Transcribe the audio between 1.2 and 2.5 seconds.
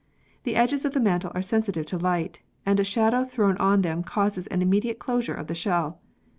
are sensitive to light,